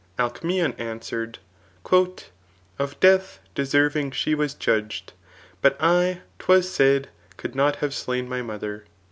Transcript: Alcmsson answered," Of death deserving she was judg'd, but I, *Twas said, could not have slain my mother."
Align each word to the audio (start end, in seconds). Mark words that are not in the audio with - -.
Alcmsson 0.17 0.73
answered," 0.79 1.37
Of 2.79 2.99
death 2.99 3.39
deserving 3.53 4.09
she 4.09 4.33
was 4.33 4.55
judg'd, 4.55 5.13
but 5.61 5.77
I, 5.79 6.21
*Twas 6.39 6.67
said, 6.67 7.09
could 7.37 7.53
not 7.53 7.75
have 7.85 7.93
slain 7.93 8.27
my 8.27 8.41
mother." 8.41 8.85